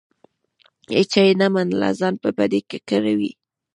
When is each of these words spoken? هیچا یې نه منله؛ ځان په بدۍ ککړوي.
هیچا 0.95 1.21
یې 1.27 1.33
نه 1.41 1.47
منله؛ 1.53 1.89
ځان 1.99 2.13
په 2.23 2.29
بدۍ 2.37 2.61
ککړوي. 2.71 3.31